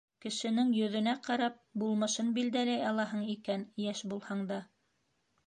Кешенең 0.23 0.69
йөҙөнә 0.77 1.13
ҡарап 1.27 1.59
булмышын 1.83 2.33
билдәләй 2.39 2.81
алаһың 2.93 3.29
икән 3.35 3.69
йәш 3.87 4.03
булһаң 4.15 4.43
да... 4.55 4.61